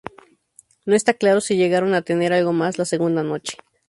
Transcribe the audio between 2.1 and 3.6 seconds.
algo más la segunda noche.